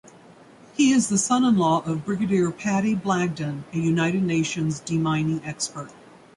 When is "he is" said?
0.75-1.09